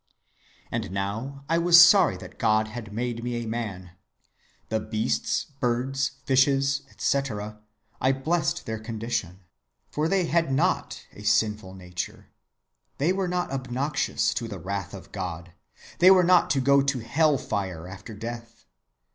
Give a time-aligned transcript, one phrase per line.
[0.71, 3.91] "And now I was sorry that God had made me a man.
[4.69, 7.59] The beasts, birds, fishes, etc.,
[8.01, 9.41] I blessed their condition,
[9.91, 12.31] for they had not a sinful nature;
[12.97, 15.53] they were not obnoxious to the wrath of God;
[15.99, 18.65] they were not to go to hell‐fire after death.